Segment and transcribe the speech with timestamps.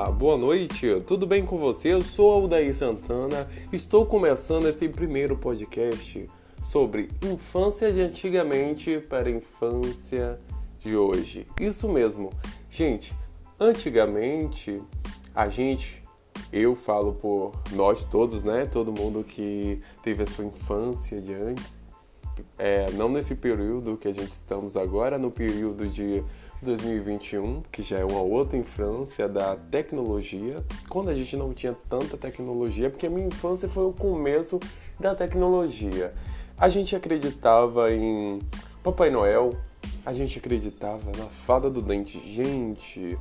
[0.00, 1.88] Ah, boa noite, tudo bem com você?
[1.88, 6.30] Eu sou Aldair Santana, estou começando esse primeiro podcast
[6.62, 10.38] sobre infância de antigamente para infância
[10.78, 11.48] de hoje.
[11.60, 12.30] Isso mesmo,
[12.70, 13.12] gente,
[13.58, 14.80] antigamente
[15.34, 16.00] a gente,
[16.52, 18.66] eu falo por nós todos, né?
[18.66, 21.84] Todo mundo que teve a sua infância de antes,
[22.56, 26.22] é, não nesse período que a gente estamos agora, no período de
[26.62, 32.16] 2021, que já é uma outra infância da tecnologia, quando a gente não tinha tanta
[32.16, 34.58] tecnologia, porque a minha infância foi o começo
[34.98, 36.12] da tecnologia.
[36.56, 38.40] A gente acreditava em
[38.82, 39.54] Papai Noel,
[40.04, 42.20] a gente acreditava na fada do dente.
[42.26, 43.16] Gente,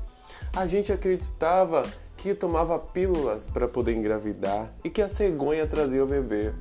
[0.55, 1.83] a gente acreditava
[2.17, 6.51] que tomava pílulas para poder engravidar e que a cegonha trazia o bebê.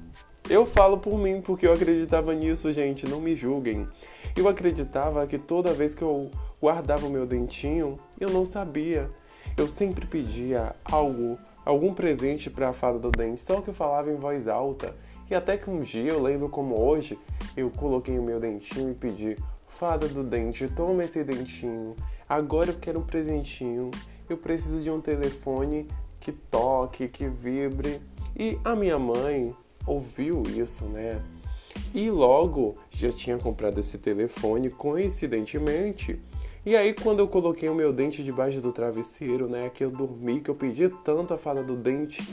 [0.48, 3.88] Eu falo por mim porque eu acreditava nisso, gente, não me julguem.
[4.36, 9.10] Eu acreditava que toda vez que eu guardava o meu dentinho, eu não sabia.
[9.56, 14.10] Eu sempre pedia algo, algum presente para a fada do dente, só que eu falava
[14.10, 14.94] em voz alta.
[15.30, 17.18] E até que um dia, eu lembro como hoje,
[17.56, 21.94] eu coloquei o meu dentinho e pedi: Fada do dente, toma esse dentinho.
[22.28, 23.90] Agora eu quero um presentinho.
[24.28, 25.86] Eu preciso de um telefone
[26.20, 28.00] que toque, que vibre.
[28.36, 29.54] E a minha mãe,
[29.86, 31.22] ouviu isso, né?
[31.94, 36.20] E logo já tinha comprado esse telefone, coincidentemente.
[36.66, 39.70] E aí, quando eu coloquei o meu dente debaixo do travesseiro, né?
[39.72, 42.28] Que eu dormi, que eu pedi tanto a fada do dente.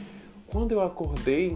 [0.48, 1.56] Quando eu acordei,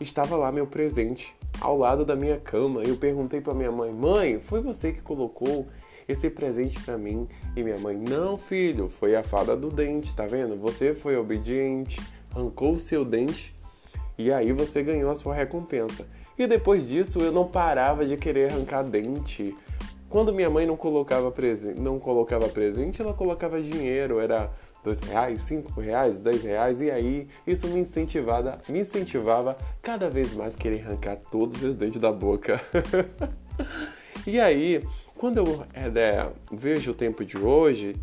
[0.00, 2.82] estava lá meu presente, ao lado da minha cama.
[2.82, 5.68] Eu perguntei para minha mãe: Mãe, foi você que colocou
[6.08, 7.28] esse presente para mim?
[7.54, 10.56] E minha mãe: Não, filho, foi a fada do dente, tá vendo?
[10.56, 12.00] Você foi obediente,
[12.34, 13.54] arrancou o seu dente
[14.18, 16.08] e aí você ganhou a sua recompensa.
[16.36, 19.56] E depois disso eu não parava de querer arrancar dente.
[20.10, 24.50] Quando minha mãe não colocava presente, não colocava presente, ela colocava dinheiro, era
[24.82, 30.34] dois reais, cinco reais, dez reais, e aí isso me incentivava, me incentivava cada vez
[30.34, 32.60] mais querer arrancar todos os dentes da boca.
[34.26, 34.84] e aí,
[35.16, 37.94] quando eu é, vejo o tempo de hoje,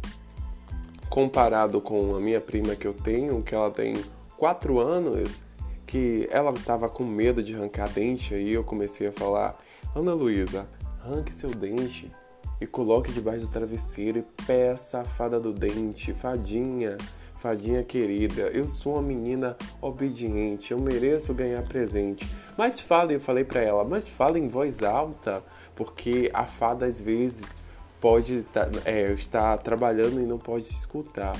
[1.09, 3.95] comparado com a minha prima que eu tenho, que ela tem
[4.37, 5.41] quatro anos,
[5.85, 9.57] que ela estava com medo de arrancar dente, aí eu comecei a falar:
[9.93, 10.69] Ana Luísa,
[11.07, 12.11] arranque seu dente
[12.59, 16.97] e coloque debaixo do travesseiro e peça a fada do dente, fadinha,
[17.37, 22.27] fadinha querida, eu sou uma menina obediente, eu mereço ganhar presente.
[22.57, 25.43] Mas fale, eu falei para ela, mas fale em voz alta,
[25.75, 27.63] porque a fada às vezes
[28.01, 28.45] pode
[28.83, 31.35] é, estar trabalhando e não pode escutar.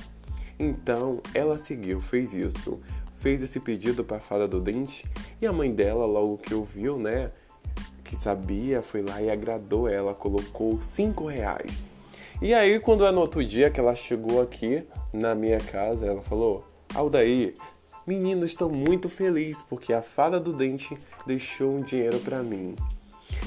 [0.57, 2.79] Então ela seguiu, fez isso
[3.19, 5.03] fez esse pedido para a fada do dente
[5.41, 7.31] e a mãe dela, logo que ouviu, né,
[8.07, 11.91] que sabia, foi lá e agradou ela, colocou cinco reais.
[12.41, 16.21] E aí, quando é no outro dia que ela chegou aqui na minha casa, ela
[16.21, 16.65] falou:
[16.95, 17.53] Aldair,
[18.05, 22.75] menino, estou muito feliz porque a fada do dente deixou um dinheiro para mim.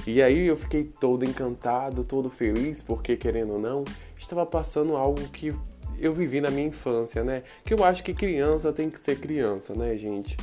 [0.07, 3.85] E aí eu fiquei todo encantado, todo feliz, porque querendo ou não,
[4.19, 5.55] estava passando algo que
[5.99, 7.45] eu vivi na minha infância, né?
[7.65, 10.37] Que eu acho que criança tem que ser criança, né, gente?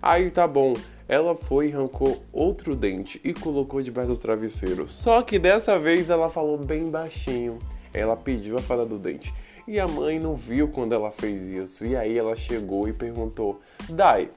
[0.00, 0.74] Aí tá bom,
[1.08, 4.88] ela foi e arrancou outro dente e colocou debaixo do travesseiro.
[4.88, 7.58] Só que dessa vez ela falou bem baixinho.
[7.94, 9.32] Ela pediu a fada do dente.
[9.68, 11.84] E a mãe não viu quando ela fez isso.
[11.86, 14.30] E aí ela chegou e perguntou: Dai,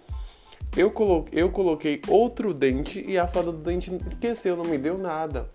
[0.77, 4.97] eu, colo eu coloquei outro dente e a fada do dente esqueceu, não me deu
[4.97, 5.49] nada.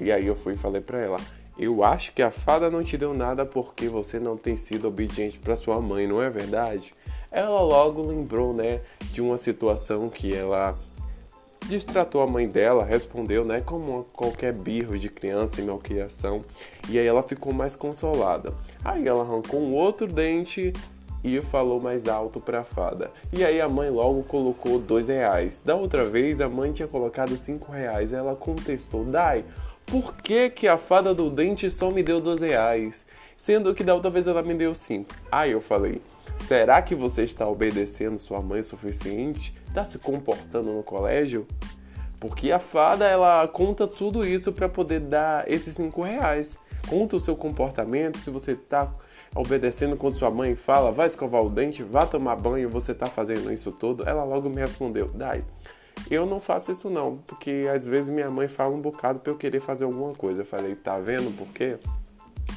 [0.00, 1.18] E aí eu fui e falei pra ela:
[1.58, 5.38] eu acho que a fada não te deu nada porque você não tem sido obediente
[5.38, 6.94] para sua mãe, não é verdade?
[7.30, 8.80] Ela logo lembrou, né,
[9.12, 10.78] de uma situação que ela
[11.68, 16.44] distratou a mãe dela, respondeu, né, como qualquer birro de criança em malcriação,
[16.88, 18.52] e aí ela ficou mais consolada.
[18.84, 20.72] Aí ela arrancou um outro dente
[21.24, 23.10] e falou mais alto para a fada.
[23.32, 25.62] E aí a mãe logo colocou dois reais.
[25.64, 28.12] Da outra vez a mãe tinha colocado cinco reais.
[28.12, 29.44] Ela contestou, Dai,
[29.86, 33.04] por que, que a fada do dente só me deu 12 reais?
[33.36, 35.14] Sendo que da outra vez ela me deu 5.
[35.30, 36.00] Aí eu falei,
[36.38, 39.54] será que você está obedecendo sua mãe o suficiente?
[39.66, 41.46] Está se comportando no colégio?
[42.20, 46.56] Porque a fada, ela conta tudo isso para poder dar esses 5 reais.
[46.88, 48.92] Conta o seu comportamento, se você está
[49.34, 53.52] obedecendo quando sua mãe fala, vai escovar o dente, vá tomar banho, você está fazendo
[53.52, 54.08] isso tudo.
[54.08, 55.44] Ela logo me respondeu, Dai,
[56.10, 59.36] eu não faço isso não, porque às vezes minha mãe fala um bocado para eu
[59.36, 60.42] querer fazer alguma coisa.
[60.42, 61.78] Eu falei, tá vendo por quê?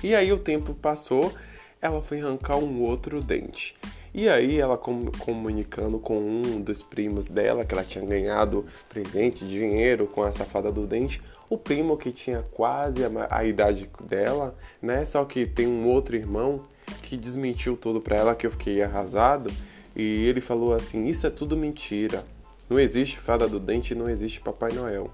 [0.04, 1.34] E aí o tempo passou,
[1.82, 3.76] ela foi arrancar um outro dente.
[4.14, 9.46] E aí ela com, comunicando com um dos primos dela, que ela tinha ganhado presente,
[9.46, 15.06] dinheiro com a safada do dente, o primo que tinha quase a, idade dela, né?
[15.06, 16.64] Só que tem um outro irmão
[17.04, 19.52] que desmentiu tudo para ela que eu fiquei arrasado
[19.96, 22.24] e ele falou assim: "Isso é tudo mentira.
[22.70, 25.12] Não existe fada do dente, não existe Papai Noel".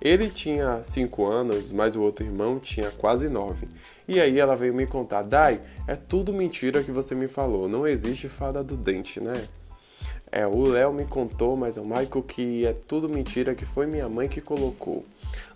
[0.00, 3.66] Ele tinha 5 anos, mas o outro irmão tinha quase 9.
[4.06, 7.68] E aí ela veio me contar: Dai, é tudo mentira que você me falou.
[7.68, 9.48] Não existe fada do dente, né?
[10.30, 13.86] É, o Léo me contou, mas é o Michael que é tudo mentira, que foi
[13.86, 15.04] minha mãe que colocou.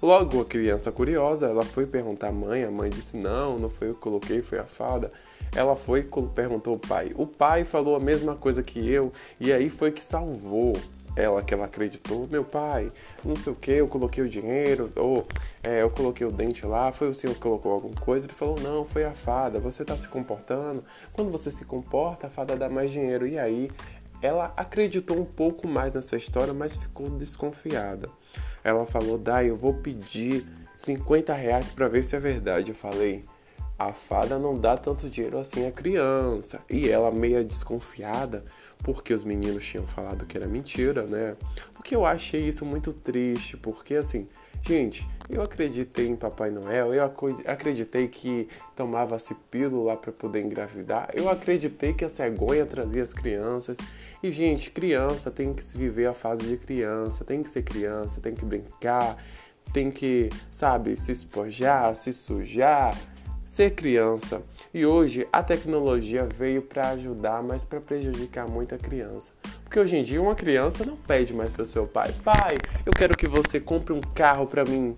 [0.00, 3.88] Logo, a criança curiosa, ela foi perguntar à mãe, a mãe disse: Não, não foi
[3.88, 5.12] eu que coloquei, foi a fada.
[5.54, 7.12] Ela foi e perguntou ao pai.
[7.16, 10.74] O pai falou a mesma coisa que eu, e aí foi que salvou
[11.16, 12.92] ela que ela acreditou, meu pai,
[13.24, 15.26] não sei o que, eu coloquei o dinheiro, ou
[15.62, 18.26] é, eu coloquei o dente lá, foi o senhor que colocou alguma coisa?
[18.26, 22.30] Ele falou, não, foi a fada, você está se comportando, quando você se comporta, a
[22.30, 23.26] fada dá mais dinheiro.
[23.26, 23.70] E aí
[24.22, 28.08] ela acreditou um pouco mais nessa história, mas ficou desconfiada.
[28.62, 30.46] Ela falou, Dai, eu vou pedir
[30.76, 32.70] 50 reais para ver se é verdade.
[32.70, 33.24] Eu falei,
[33.80, 36.60] a fada não dá tanto dinheiro assim à criança.
[36.68, 38.44] E ela, meia desconfiada,
[38.84, 41.34] porque os meninos tinham falado que era mentira, né?
[41.72, 44.28] Porque eu achei isso muito triste, porque assim,
[44.60, 47.10] gente, eu acreditei em Papai Noel, eu
[47.46, 53.78] acreditei que tomava-se pílula para poder engravidar, eu acreditei que a cegonha trazia as crianças.
[54.22, 58.20] E, gente, criança tem que se viver a fase de criança, tem que ser criança,
[58.20, 59.16] tem que brincar,
[59.72, 62.94] tem que, sabe, se espojar, se sujar,
[63.50, 64.42] ser criança.
[64.72, 69.32] E hoje a tecnologia veio para ajudar, mas para prejudicar muita criança.
[69.64, 72.92] Porque hoje em dia uma criança não pede mais para o seu pai: "Pai, eu
[72.92, 74.96] quero que você compre um carro para mim".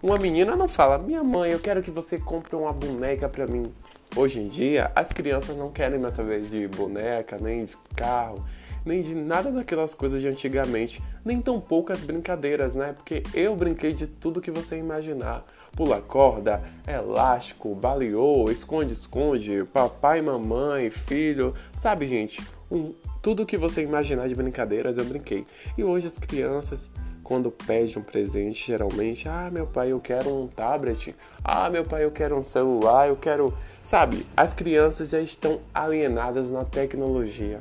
[0.00, 3.72] Uma menina não fala: "Minha mãe, eu quero que você compre uma boneca para mim".
[4.14, 8.46] Hoje em dia, as crianças não querem mais saber de boneca, nem de carro,
[8.86, 12.92] nem de nada daquelas coisas de antigamente, nem tão poucas brincadeiras, né?
[12.92, 15.44] Porque eu brinquei de tudo que você imaginar
[15.74, 22.42] pula corda, elástico, baleou, esconde-esconde, papai, mamãe, filho, sabe, gente?
[22.70, 25.46] Um, tudo que você imaginar de brincadeiras eu brinquei.
[25.76, 26.88] E hoje as crianças,
[27.22, 32.04] quando pedem um presente, geralmente, ah, meu pai, eu quero um tablet, ah, meu pai,
[32.04, 33.56] eu quero um celular, eu quero.
[33.82, 37.60] Sabe, as crianças já estão alienadas na tecnologia.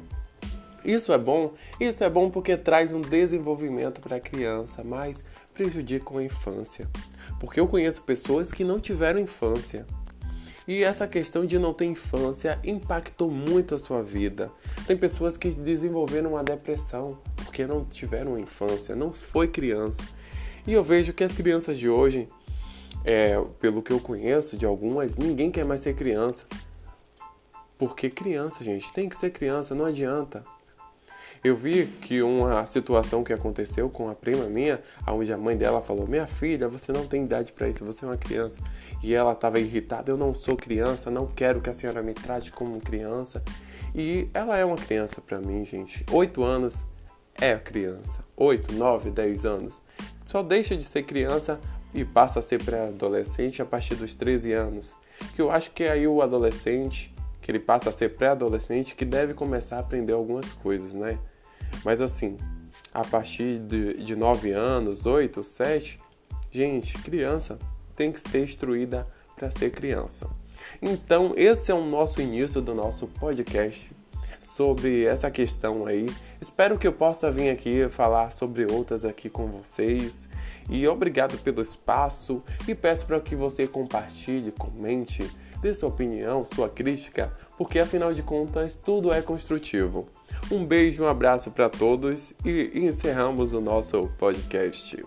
[0.86, 1.54] Isso é bom?
[1.80, 6.90] Isso é bom porque traz um desenvolvimento para a criança, mas prejudicam a infância.
[7.40, 9.86] Porque eu conheço pessoas que não tiveram infância.
[10.68, 14.50] E essa questão de não ter infância impactou muito a sua vida.
[14.88, 20.02] Tem pessoas que desenvolveram uma depressão porque não tiveram infância, não foi criança.
[20.66, 22.30] E eu vejo que as crianças de hoje,
[23.04, 26.46] é, pelo que eu conheço de algumas, ninguém quer mais ser criança.
[27.78, 30.46] Porque criança, gente, tem que ser criança, não adianta.
[31.44, 35.82] Eu vi que uma situação que aconteceu com a prima minha, onde a mãe dela
[35.82, 38.62] falou: Minha filha, você não tem idade para isso, você é uma criança.
[39.04, 42.50] E ela estava irritada: Eu não sou criança, não quero que a senhora me trate
[42.50, 43.44] como criança.
[43.94, 46.06] E ela é uma criança para mim, gente.
[46.14, 46.84] Oito anos
[47.36, 48.24] é criança.
[48.38, 49.82] Oito, nove, dez anos.
[50.26, 51.60] Só deixa de ser criança
[51.94, 54.96] e passa a ser pré-adolescente a partir dos 13 anos.
[55.36, 59.04] Que eu acho que é aí o adolescente, que ele passa a ser pré-adolescente, que
[59.04, 61.20] deve começar a aprender algumas coisas, né?
[61.84, 62.38] Mas assim,
[62.94, 66.00] a partir de, de 9 anos, 8, 7,
[66.52, 67.58] gente, criança
[67.96, 70.30] tem que ser instruída para ser criança.
[70.82, 73.92] Então, esse é o nosso início do nosso podcast
[74.40, 76.06] sobre essa questão aí.
[76.40, 80.28] Espero que eu possa vir aqui falar sobre outras aqui com vocês.
[80.70, 85.30] E obrigado pelo espaço e peço para que você compartilhe, comente,
[85.62, 90.08] dê sua opinião, sua crítica, porque afinal de contas tudo é construtivo.
[90.52, 95.04] Um beijo, um abraço para todos e encerramos o nosso podcast.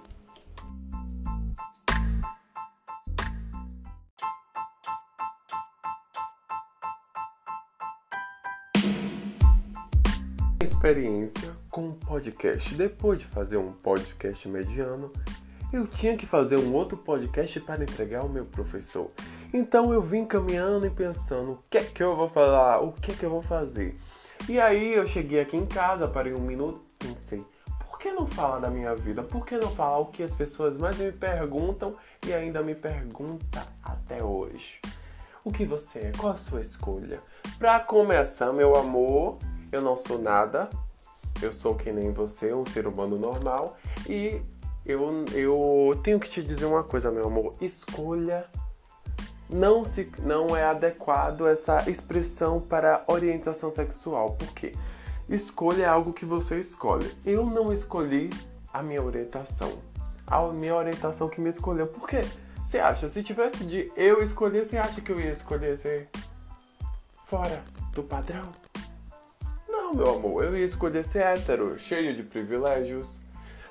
[10.62, 12.75] Experiência com podcast.
[12.75, 15.11] Depois de fazer um podcast mediano,
[15.73, 19.11] eu tinha que fazer um outro podcast para entregar ao meu professor.
[19.57, 22.83] Então eu vim caminhando e pensando: o que é que eu vou falar?
[22.83, 23.99] O que é que eu vou fazer?
[24.51, 27.43] E aí eu cheguei aqui em casa, parei um minuto, pensei,
[27.89, 29.23] por que não falar da minha vida?
[29.23, 31.97] Por que não falar o que as pessoas mais me perguntam
[32.27, 34.79] e ainda me perguntam até hoje?
[35.43, 36.13] O que você é?
[36.19, 37.23] Qual a sua escolha?
[37.59, 39.39] Pra começar, meu amor,
[39.73, 40.69] eu não sou nada.
[41.41, 43.79] Eu sou que nem você, um ser humano normal.
[44.07, 44.39] E
[44.85, 47.55] eu, eu tenho que te dizer uma coisa, meu amor.
[47.59, 48.47] Escolha
[49.49, 54.37] não, se, não é adequado essa expressão para orientação sexual.
[54.38, 54.73] porque
[55.29, 57.11] Escolha é algo que você escolhe.
[57.25, 58.31] Eu não escolhi
[58.73, 59.73] a minha orientação.
[60.26, 61.87] a minha orientação que me escolheu.
[61.87, 62.21] Por quê?
[62.65, 66.09] Você acha, se tivesse de eu escolher, você acha que eu ia escolher ser
[67.26, 67.62] fora
[67.93, 68.53] do padrão?
[69.69, 73.21] Não, meu amor, eu ia escolher ser hétero, cheio de privilégios,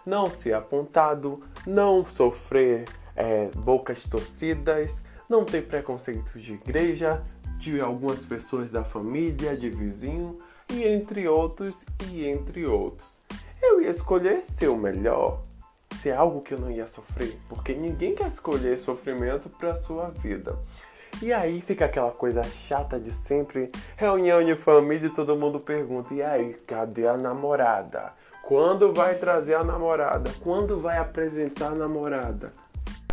[0.06, 7.24] não ser apontado, não sofrer é, bocas torcidas, não ter preconceito de igreja,
[7.58, 10.38] de algumas pessoas da família, de vizinho,
[10.70, 11.76] e entre outros,
[12.12, 13.22] e entre outros.
[13.62, 15.42] Eu ia escolher ser o melhor,
[15.96, 20.58] ser algo que eu não ia sofrer, porque ninguém quer escolher sofrimento para sua vida.
[21.22, 26.14] E aí fica aquela coisa chata de sempre, reunião de família e todo mundo pergunta:
[26.14, 28.12] "E aí, cadê a namorada?
[28.44, 30.30] Quando vai trazer a namorada?
[30.44, 32.52] Quando vai apresentar a namorada?"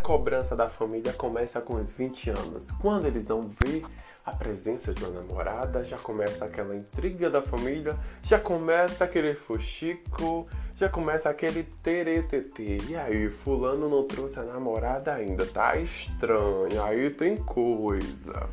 [0.03, 2.69] Cobrança da família começa com os 20 anos.
[2.71, 3.85] Quando eles vão ver
[4.25, 10.45] a presença de uma namorada, já começa aquela intriga da família, já começa aquele fuxico,
[10.75, 12.79] já começa aquele teretetê.
[12.89, 18.49] E aí, fulano não trouxe a namorada ainda, tá estranho, aí tem coisa.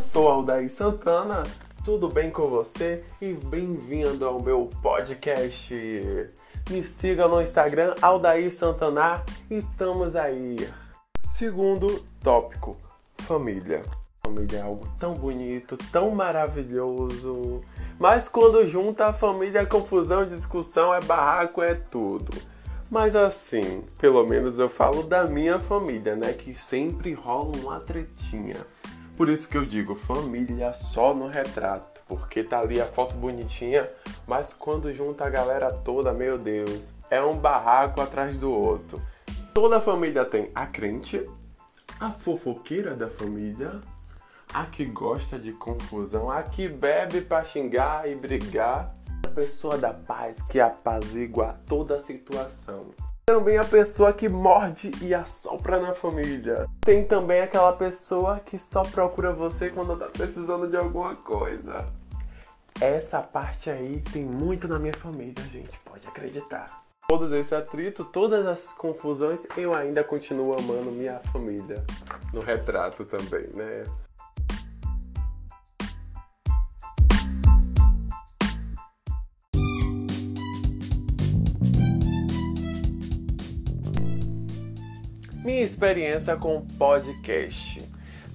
[0.00, 1.42] Sou Aldair Santana,
[1.84, 3.02] tudo bem com você?
[3.20, 5.74] E bem-vindo ao meu podcast.
[6.68, 10.56] Me siga no Instagram, Aldair Santana, e estamos aí.
[11.30, 12.76] Segundo tópico,
[13.18, 13.82] família.
[14.24, 17.60] Família é algo tão bonito, tão maravilhoso.
[18.00, 22.32] Mas quando junta a família, é confusão, discussão, é barraco, é tudo.
[22.90, 26.32] Mas assim, pelo menos eu falo da minha família, né?
[26.32, 28.56] Que sempre rola uma tretinha.
[29.16, 31.95] Por isso que eu digo família só no retrato.
[32.06, 33.88] Porque tá ali a foto bonitinha,
[34.26, 39.02] mas quando junta a galera toda, meu Deus, é um barraco atrás do outro.
[39.52, 41.24] Toda família tem a crente,
[41.98, 43.80] a fofoqueira da família,
[44.52, 48.94] a que gosta de confusão, a que bebe para xingar e brigar,
[49.24, 52.86] a pessoa da paz que apazigua toda a situação.
[53.28, 56.68] Também a pessoa que morde e assopra na família.
[56.80, 61.92] Tem também aquela pessoa que só procura você quando tá precisando de alguma coisa.
[62.80, 66.66] Essa parte aí tem muito na minha família, gente, pode acreditar.
[67.08, 71.84] Todos esses atritos, todas as confusões, eu ainda continuo amando minha família.
[72.32, 73.82] No retrato também, né?
[85.76, 87.82] Experiência com podcast.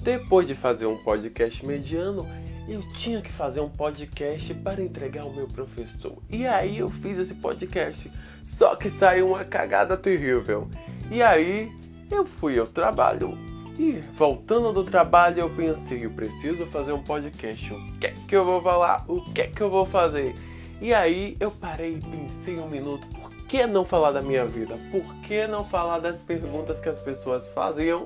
[0.03, 2.27] Depois de fazer um podcast mediano,
[2.69, 6.21] eu tinha que fazer um podcast para entregar ao meu professor.
[6.29, 8.11] E aí eu fiz esse podcast.
[8.43, 10.69] Só que saiu uma cagada terrível.
[11.09, 11.71] E aí
[12.11, 13.35] eu fui ao trabalho.
[13.79, 17.73] E voltando do trabalho, eu pensei, eu preciso fazer um podcast.
[17.73, 19.03] O que é que eu vou falar?
[19.07, 20.35] O que é que eu vou fazer?
[20.79, 23.07] E aí eu parei pensei um minuto
[23.51, 24.75] que não falar da minha vida?
[24.89, 28.05] Por que não falar das perguntas que as pessoas faziam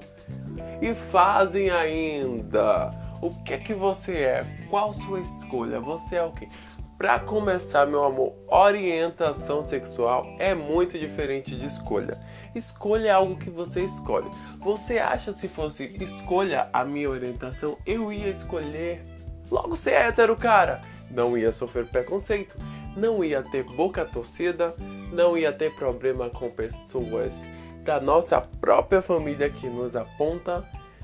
[0.82, 2.92] e fazem ainda?
[3.22, 4.46] O que é que você é?
[4.72, 5.80] Qual sua escolha?
[5.80, 6.50] Você é o quê?
[6.98, 12.20] Para começar, meu amor, orientação sexual é muito diferente de escolha.
[12.56, 14.32] Escolha é algo que você escolhe.
[14.62, 19.06] Você acha se fosse escolha a minha orientação, eu ia escolher
[19.52, 20.82] logo ser hétero, cara?
[21.12, 22.56] Não ia sofrer preconceito,
[22.96, 24.74] não ia ter boca torcida,
[25.12, 27.34] não ia ter problema com pessoas
[27.84, 30.64] da nossa própria família que nos aponta,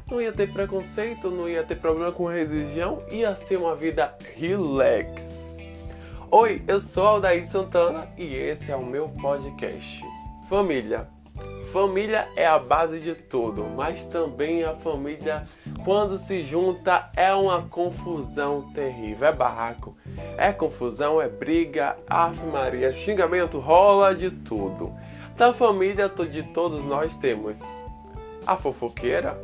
[0.10, 5.70] não ia ter preconceito, não ia ter problema com religião, ia ser uma vida relax.
[6.30, 10.04] Oi, eu sou Aldair Santana e esse é o meu podcast.
[10.50, 11.08] Família.
[11.72, 15.48] Família é a base de tudo, mas também a família,
[15.86, 19.30] quando se junta, é uma confusão terrível.
[19.30, 19.96] É barraco,
[20.38, 24.94] é confusão, é briga, ave Maria, xingamento, rola de tudo.
[25.38, 27.62] Da família de todos nós temos
[28.46, 29.40] a fofoqueira,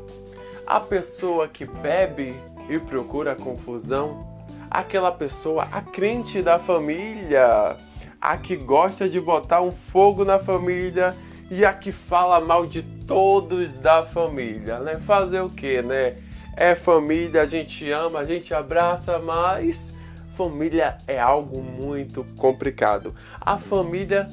[0.65, 2.35] a pessoa que bebe
[2.69, 4.27] e procura confusão,
[4.69, 7.77] aquela pessoa, a crente da família,
[8.21, 11.15] a que gosta de botar um fogo na família
[11.49, 14.95] e a que fala mal de todos da família, né?
[15.05, 16.17] Fazer o que, né?
[16.55, 19.93] É família, a gente ama, a gente abraça, mas
[20.37, 23.15] família é algo muito complicado.
[23.41, 24.27] A família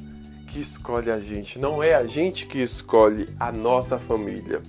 [0.49, 4.61] que escolhe a gente, não é a gente que escolhe a nossa família.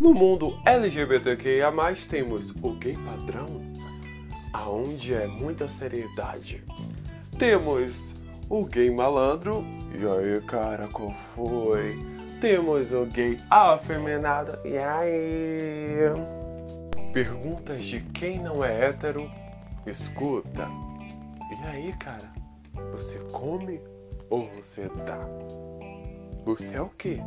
[0.00, 1.72] No mundo LGBTQIA+,
[2.10, 3.46] temos o gay padrão,
[4.52, 6.64] aonde é muita seriedade.
[7.38, 8.12] Temos
[8.50, 9.64] o gay malandro
[9.94, 11.96] e aí, cara, qual foi?
[12.40, 14.58] Temos o gay afeminado.
[14.64, 16.10] E aí?
[17.12, 19.30] Perguntas de quem não é hétero,
[19.86, 20.66] Escuta,
[21.50, 22.32] e aí, cara?
[22.92, 23.82] Você come
[24.30, 25.20] ou você dá?
[26.46, 27.20] Você é o quê?